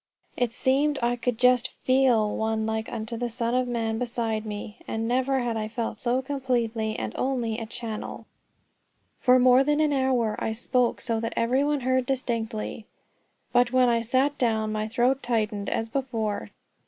It 0.35 0.51
seemed 0.51 0.97
I 1.03 1.15
could 1.15 1.37
just 1.37 1.67
feel 1.83 2.35
One 2.35 2.65
like 2.65 2.91
unto 2.91 3.15
the 3.17 3.29
Son 3.29 3.53
of 3.53 3.67
man 3.67 3.99
beside 3.99 4.47
me, 4.47 4.79
and 4.87 5.07
never 5.07 5.41
had 5.41 5.55
I 5.55 5.67
felt 5.67 5.95
so 5.95 6.23
completely 6.23 6.97
and 6.97 7.13
only 7.15 7.59
a 7.59 7.67
channel. 7.67 8.25
For 9.19 9.37
more 9.37 9.63
than 9.63 9.79
an 9.79 9.93
hour 9.93 10.35
I 10.39 10.53
spoke 10.53 11.01
so 11.01 11.19
that 11.19 11.33
every 11.35 11.63
one 11.63 11.81
heard 11.81 12.07
distinctly; 12.07 12.87
but 13.53 13.71
when 13.71 13.89
I 13.89 14.01
sat 14.01 14.39
down 14.39 14.71
my 14.71 14.87
throat 14.87 15.21
tightened 15.21 15.69
as 15.69 15.87
before. 15.87 16.49